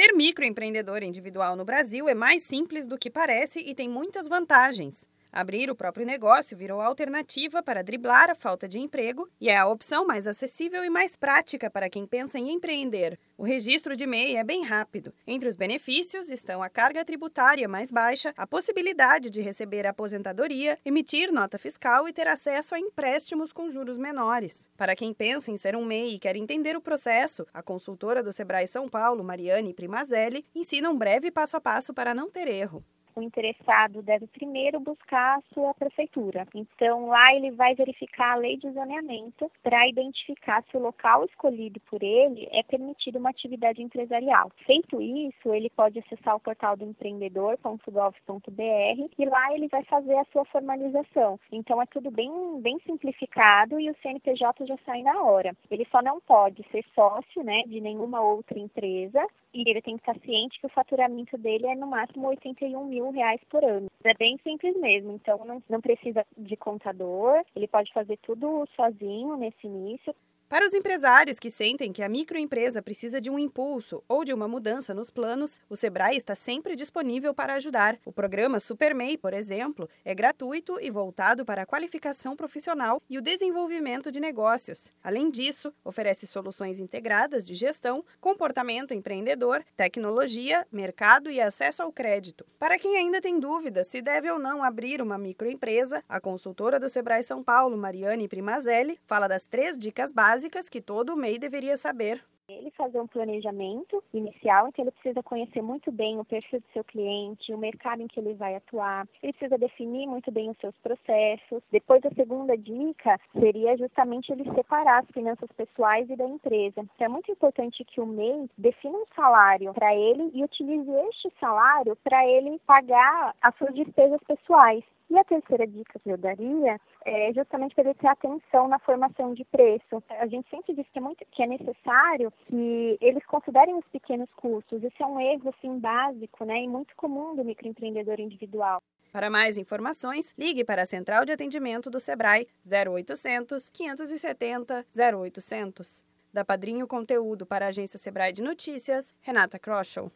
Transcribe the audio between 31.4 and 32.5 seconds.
a passo para não ter